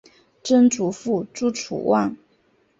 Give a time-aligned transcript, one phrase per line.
[0.41, 2.17] 曾祖父朱楚望。